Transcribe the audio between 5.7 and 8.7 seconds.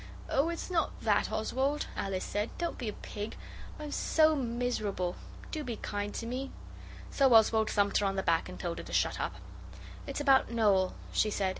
kind to me.' So Oswald thumped her on the back and